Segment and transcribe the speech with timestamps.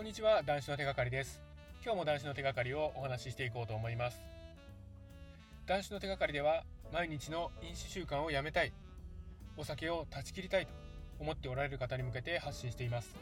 [0.00, 0.42] こんにちは。
[0.42, 1.42] 男子の手がかりです。
[1.84, 4.22] 今日も男子の手がかりをお話ししていこうと思います。
[5.66, 8.72] 男子の手がかりでは毎日の飲酒習慣をやめたい。
[9.58, 10.72] お酒を断ち切りたいと
[11.18, 13.14] 思っておられる方に向けて発信しています。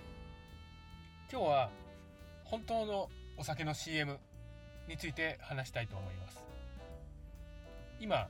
[1.33, 1.71] 今日は
[2.45, 4.16] 本当のお酒の CM
[4.86, 6.45] について話したいと思います。
[7.98, 8.29] 今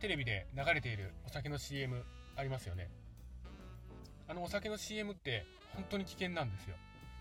[0.00, 2.04] テレビで流れているお酒の CM
[2.36, 2.90] ありますよね。
[4.28, 6.76] あのお酒の CM って本当に危険なんですよ。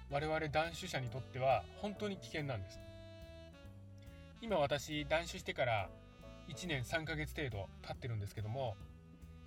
[0.09, 2.79] 我々断酒者にとっては本当に危険なんです。
[4.41, 5.89] 今私断酒してから
[6.47, 8.75] 1年3ヶ月程度経ってるんですけども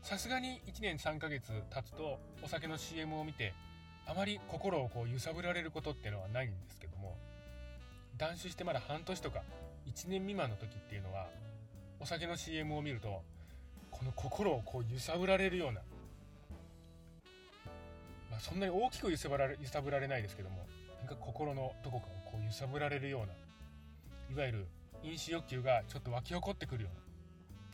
[0.02, 3.54] さすがに1年3ヶ月経つとお酒の CM を見て
[4.06, 7.16] あまり心をこう揺さぶられることっていうのはないんですけども
[8.18, 9.42] 断酒してまだ半年とか
[9.86, 11.28] 1年未満の時っていうのは
[12.00, 13.22] お酒の CM を見ると
[13.90, 15.80] この心をこう揺さぶられるような、
[18.40, 20.66] そんなに大きく揺さぶられ揺さぶられないですけども
[21.00, 23.32] なんか心のどこかをこう揺さぶられるような
[24.30, 24.66] いわゆる
[25.02, 27.00] 飲酒欲求がちょっと湧き起こってくるような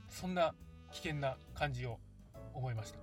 [0.09, 0.55] そんな
[0.93, 1.99] 危険な感じを
[2.55, 2.99] 思いました。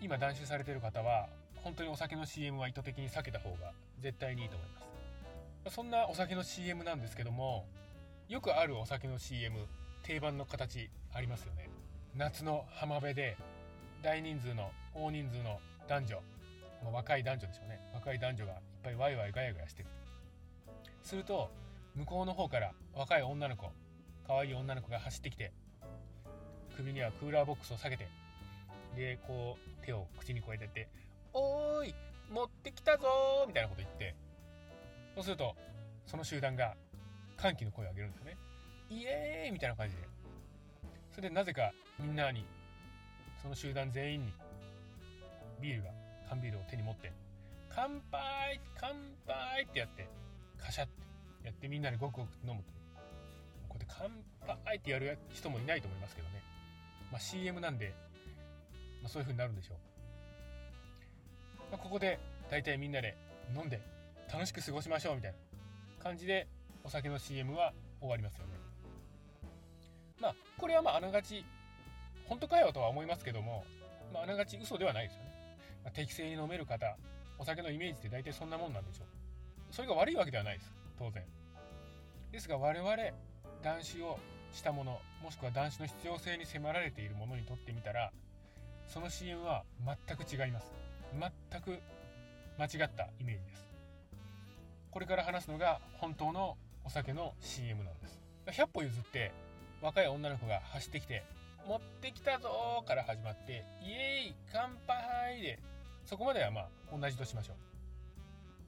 [0.00, 4.68] 今断酒されてる方は本当にお酒の CM は意図的に避けた方が絶対にいいと思い
[5.64, 5.74] ます。
[5.74, 7.66] そんなお酒の CM なんですけども
[8.28, 9.66] よくあるお酒の CM
[10.02, 11.70] 定番の形ありますよね。
[12.16, 13.36] 夏の浜辺で
[14.04, 16.16] 大人数の大人数の男女、
[16.82, 17.80] まあ、若い男女でしょうね。
[17.94, 19.88] 若い男女がいっぱいワイワイガヤガヤしてる。
[21.02, 21.50] すると
[21.94, 23.72] 向こうの方から若い女の子
[24.26, 25.52] 可愛い女の子が走ってきて
[26.76, 28.06] 首にはクーラーボックスを下げて
[28.94, 30.88] でこう手を口にこうやってやって
[31.32, 31.94] 「おーい
[32.30, 34.14] 持ってきたぞー!」みたいなこと言って
[35.14, 35.56] そうすると
[36.06, 36.76] その集団が
[37.36, 38.36] 歓喜の声を上げるんですよね
[38.90, 40.02] イエーイみたいな感じで。
[41.10, 42.44] それでなぜかみんなに
[43.44, 44.32] その集団全員に
[45.60, 45.90] ビールが
[46.30, 47.12] 缶ビールを手に持って
[47.68, 48.90] 乾杯乾
[49.26, 50.08] 杯ってやって
[50.58, 50.92] カシャって
[51.44, 52.72] やってみんなでごくごく飲むと
[53.68, 56.42] こうやって乾杯ってやる人もいないと思いますけどね。
[57.12, 57.94] まあ、CM なんで、
[59.02, 59.76] まあ、そういう風になるんでしょう、
[61.70, 62.18] まあ、ここで
[62.50, 63.14] 大体みんなで
[63.54, 63.78] 飲んで
[64.32, 65.36] 楽しく過ごしましょうみたいな。
[66.02, 66.48] 感じで
[66.82, 68.52] お酒の CM は終わりますよね。
[70.18, 71.44] まあこれはまああながち
[72.28, 73.64] 本当かよとは思いますけども、
[74.12, 75.34] まあ、ながち嘘ではないですよね、
[75.84, 76.96] まあ、適正に飲める方
[77.38, 79.06] お酒のイメージって大体そんなもんなんでしょう。
[79.74, 80.72] それが悪いわけではないです。
[80.98, 81.24] 当然。
[82.30, 82.90] ですが我々
[83.62, 84.18] 男子を
[84.52, 88.12] したものもしくは男子の必要性に迫られているものにとってみたら
[88.86, 90.72] その CM は全く違います。
[91.12, 91.80] 全く
[92.58, 93.68] 間違ったイメージです。
[94.90, 98.20] これから話すのが本当のお酒の CM なんです。
[98.46, 99.32] 100歩譲って
[99.82, 101.24] 若い女の子が走ってきて
[101.66, 105.58] 「持ってきたぞ!」から始まって「イエーイ乾杯!」で
[106.04, 107.56] そこまではまあ同じとしましょう。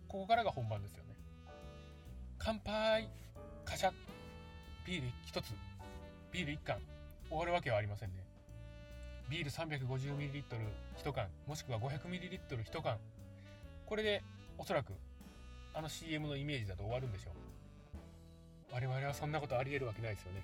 [0.08, 1.14] ここからが本番ですよね。
[2.38, 3.08] 乾杯
[3.64, 3.92] カシャ
[4.86, 5.54] ビール1つ。
[6.32, 6.80] ビール1缶。
[7.28, 8.24] 終わるわけはありませんね。
[9.28, 11.28] ビール 350ml1 缶。
[11.46, 12.98] もしくは 500ml1 缶。
[13.84, 14.22] これで
[14.56, 14.94] おそらく
[15.74, 17.34] あの CM のイメージだと終わるんでしょう。
[18.72, 20.42] 我々はそんなことありえるわけないですよね。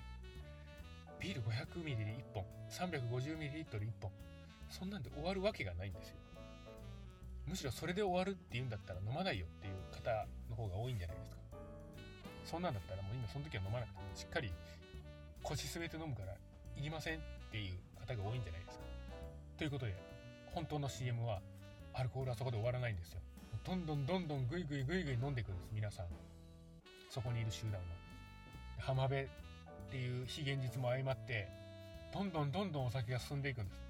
[1.23, 4.11] ビール 500ml1 本 350ml1 本
[4.69, 6.15] そんなんで終わるわけがないんですよ
[7.47, 11.37] むしろそれで終わるっていうんだったら飲まないよっていう方の方が多いんじゃないですか
[12.43, 14.51] そんなんだったらもう今その時は飲まなくてもしっかり
[15.43, 16.33] 腰据えて飲むから
[16.75, 17.19] いりませんっ
[17.51, 18.83] ていう方が多いんじゃないですか。
[19.57, 19.95] ということで
[20.51, 21.39] 本当の CM は
[21.93, 23.21] アルコールはそこで終わらないんですよ。
[23.63, 26.07] どんどんどんどんぐいぐいぐいぐい飲んでいくんです皆さん。
[27.09, 27.79] そこにいる集団は。
[28.79, 29.27] 浜辺
[29.93, 31.47] っていう非現実も相まって
[32.11, 33.81] どんどんどんどんお酒が進んでいくんです。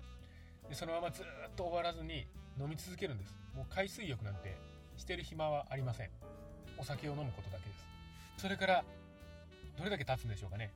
[0.68, 1.26] でそのままずっ
[1.56, 2.28] と終わらずに
[2.60, 3.34] 飲み続けるんです。
[3.56, 4.58] もう海水浴なんて
[4.98, 6.10] してる暇はありません。
[6.78, 7.88] お酒を飲むことだけです。
[8.36, 8.84] それから
[9.78, 10.74] どれだけ経つんでしょうかね。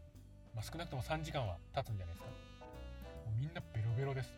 [0.56, 4.34] まあ、少なくとも3時間は経つんじゃないですかもうみんなベロベロです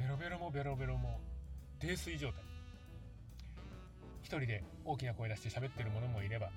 [0.00, 1.20] ベロベロもベロベロも
[1.78, 2.42] 泥酔状態
[4.22, 6.48] 一人で大きな声出して喋ってる者もいれば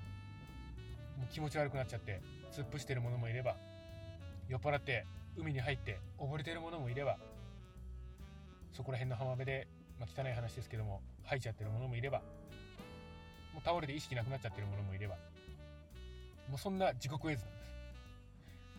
[1.38, 2.20] 気持ち悪くなっちゃって
[2.50, 3.54] 突っ伏してる者もいれば
[4.48, 5.06] 酔っ払って
[5.36, 7.16] 海に入って溺れてる者もいれば
[8.72, 9.68] そこら辺の浜辺で、
[10.00, 12.22] まあ、汚い話ですけども吐いちゃってる者もいれば
[13.54, 15.14] もう倒れて意識なくなっちゃってる者もいれば
[16.50, 17.58] もうそんな地獄絵図なんで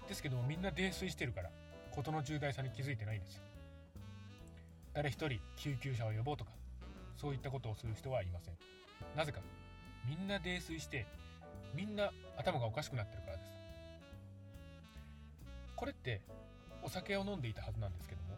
[0.03, 0.09] す。
[0.09, 1.49] ですけどもみんな泥酔してるから
[1.95, 3.43] 事の重大さに気づいてないんですよ。
[4.93, 6.51] 誰一人救急車を呼ぼうとか
[7.15, 8.55] そういったことをする人はいません。
[9.15, 9.39] なぜか。
[10.05, 11.05] みんな泥酔して
[11.73, 13.49] みんな頭がおかしくなってるからです。
[15.75, 16.21] これって
[16.83, 18.37] お酒を飲んでいたはずなんですけども。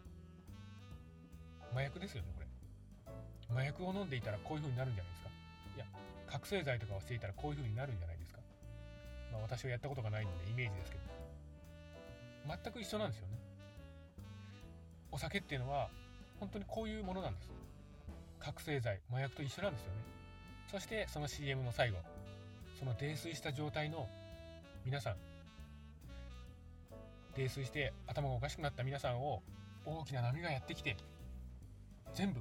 [1.72, 2.46] 麻薬ですよねこれ。
[3.54, 5.30] 麻薬を飲んでいたらこういう風になるんじゃないですか。
[5.76, 5.86] いや
[6.26, 8.40] 覚醒剤とかをしていたらこういう風になるんじゃないですか。
[9.32, 11.02] まあ私はやったことがないのでイメージですけど。
[12.46, 13.38] 全く一緒なんですよね。
[15.10, 15.88] お酒っていうのは
[16.40, 17.50] 本当にこういうものなんです。
[18.40, 19.98] 覚醒剤麻薬と一緒なんですよね。
[20.70, 21.98] そしてその CM の最後。
[22.82, 24.08] その泥酔した状態の
[24.84, 25.14] 皆さん
[27.36, 29.40] 泥酔して頭がおかしくなった皆さんを
[29.86, 30.96] 大きな波がやってきて
[32.12, 32.40] 全部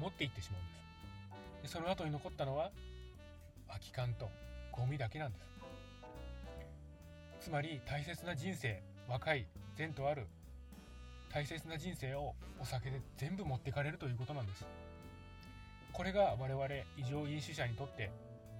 [0.00, 1.74] 持っていってしまうんです。
[1.74, 2.70] でその後に残ったのは
[3.68, 4.30] 空き缶と
[4.72, 5.44] ゴミだけなんです。
[7.40, 9.46] つまり大切な人生若い
[9.76, 10.28] 善とある
[11.30, 14.66] 大切な人生をお酒で全部持ってかれるということなんです。
[15.92, 16.66] これが我々
[16.96, 18.10] 異常飲酒者にとって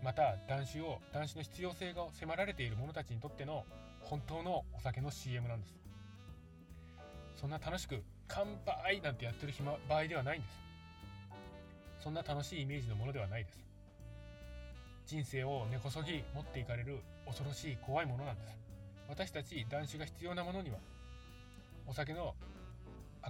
[0.02, 3.64] また断酒を断酒の必要性が迫られている者たちにとっての
[4.00, 5.74] 本当のお酒の CM なんです。
[7.36, 10.60] そんな楽しく乾杯なんてやってる暇場合ではないんです。
[12.02, 13.62] そんな楽しいイメージのものではないです。
[15.06, 18.56] 人生を根こそぎ持っていかれる恐ろしい怖いものなんです。
[19.08, 20.78] 私たち男子が必要なものには
[21.86, 22.34] お酒の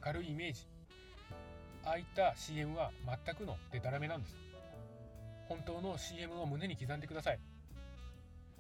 [0.07, 0.67] 明るいイメージ
[1.85, 2.91] ああいった CM は
[3.25, 4.50] 全くのデタラメなんです。
[5.51, 7.41] 本当の CM を胸に刻んでください。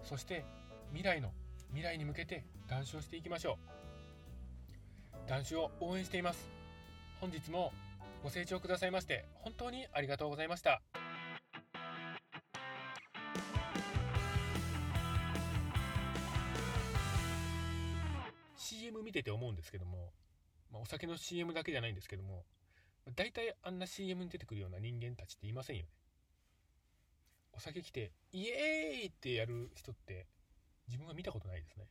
[0.03, 0.45] そして
[0.89, 1.31] 未来の
[1.69, 3.59] 未来に向けて談笑していきましょ
[5.25, 5.29] う。
[5.29, 6.51] 談笑を応援しています。
[7.21, 7.73] 本日も
[8.25, 10.83] ご清聴くださいまして本当にありがとうございました。
[18.57, 20.11] CM 見てて思うんですけども、
[20.73, 22.43] まあ、お酒の CM だけじゃないんですけども
[23.15, 26.00] 大体あんな CM に出てくるような人間たちっていませんよね。
[27.61, 30.27] お酒来てイエーイってやる人って
[30.89, 31.85] 自分は見たことないですね。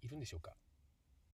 [0.00, 0.56] いるんでしょうか？